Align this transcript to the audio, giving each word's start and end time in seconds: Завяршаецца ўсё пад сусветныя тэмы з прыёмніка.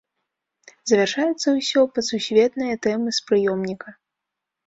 Завяршаецца 0.91 1.47
ўсё 1.57 1.79
пад 1.97 2.03
сусветныя 2.11 2.75
тэмы 2.85 3.09
з 3.17 3.27
прыёмніка. 3.27 3.89